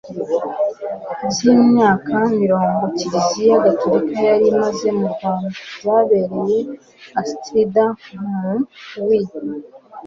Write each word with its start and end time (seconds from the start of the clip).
by'imyaka 1.29 2.13
mirongo 2.41 2.83
kiliziya 2.97 3.55
gatolika 3.65 4.19
yari 4.29 4.45
imaze 4.53 4.87
mu 4.97 5.05
rwanda 5.13 5.47
byabereye 5.77 6.57
astrida 7.21 7.85
mu 8.27 8.51
w'i) 9.07 9.21